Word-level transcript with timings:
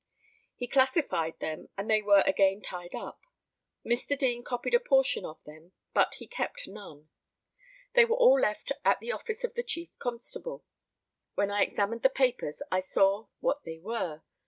He 0.55 0.65
classified 0.67 1.37
them, 1.37 1.69
and 1.77 1.87
they 1.87 2.01
were 2.01 2.23
again 2.25 2.63
tied 2.63 2.95
up. 2.95 3.21
Mr. 3.85 4.17
Deane 4.17 4.43
copied 4.43 4.73
a 4.73 4.79
portion 4.79 5.25
of 5.27 5.43
them, 5.43 5.73
but 5.93 6.15
he 6.15 6.25
kept 6.25 6.67
none. 6.67 7.09
They 7.93 8.05
were 8.05 8.15
all 8.17 8.39
left 8.39 8.71
at 8.83 8.99
the 8.99 9.11
office 9.11 9.43
of 9.43 9.53
the 9.53 9.61
chief 9.61 9.89
constable. 9.99 10.65
When 11.35 11.51
I 11.51 11.61
examined 11.61 12.01
the 12.01 12.09
papers 12.09 12.63
I 12.71 12.79
saw 12.81 13.27
what 13.41 13.63
they 13.63 13.77
were. 13.77 14.23